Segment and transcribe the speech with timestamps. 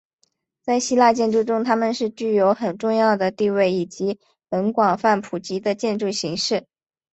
[0.63, 6.65] 在希腊建筑中他们是具有很重要的地位以及很广泛普及的建筑形式。